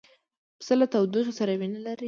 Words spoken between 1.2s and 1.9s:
سره مینه